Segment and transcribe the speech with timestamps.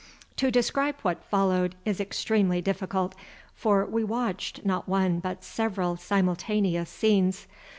[0.37, 3.13] To describe what followed is extremely difficult,
[3.53, 7.45] for we watched not one but several simultaneous scenes.